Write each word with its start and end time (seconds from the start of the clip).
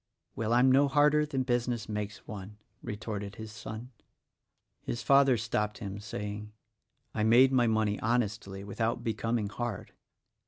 "Well, 0.35 0.51
I'm 0.53 0.71
no 0.71 0.87
harder 0.87 1.27
than 1.27 1.43
business 1.43 1.87
makes 1.87 2.27
one," 2.27 2.57
retorted 2.81 3.35
his 3.35 3.51
son. 3.51 3.91
His 4.81 5.03
father 5.03 5.37
stopped 5.37 5.77
him, 5.77 5.99
saying, 5.99 6.53
"I 7.13 7.21
made 7.23 7.51
my 7.51 7.67
money 7.67 7.99
honestly, 7.99 8.63
without 8.63 9.03
becoming 9.03 9.49
hard." 9.49 9.91